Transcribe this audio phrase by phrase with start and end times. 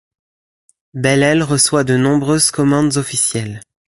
[0.95, 3.61] Bellel reçoit de nombreuses commandes officielles.